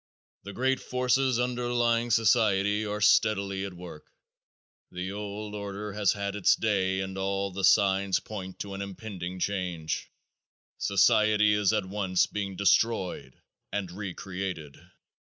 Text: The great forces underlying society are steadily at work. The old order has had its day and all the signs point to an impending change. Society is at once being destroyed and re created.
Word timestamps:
The 0.45 0.53
great 0.53 0.79
forces 0.79 1.39
underlying 1.39 2.09
society 2.09 2.83
are 2.87 3.01
steadily 3.01 3.63
at 3.65 3.75
work. 3.75 4.11
The 4.91 5.11
old 5.11 5.53
order 5.53 5.93
has 5.93 6.13
had 6.13 6.35
its 6.35 6.55
day 6.55 7.01
and 7.01 7.19
all 7.19 7.51
the 7.51 7.63
signs 7.63 8.19
point 8.19 8.57
to 8.61 8.73
an 8.73 8.81
impending 8.81 9.39
change. 9.39 10.09
Society 10.79 11.53
is 11.53 11.71
at 11.71 11.85
once 11.85 12.25
being 12.25 12.55
destroyed 12.55 13.39
and 13.71 13.91
re 13.91 14.15
created. 14.15 14.79